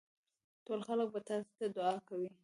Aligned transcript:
ټول 0.65 0.79
خلک 0.87 1.07
به 1.13 1.19
تاسي 1.27 1.53
ته 1.59 1.65
دعا 1.75 1.93
کوي. 2.07 2.29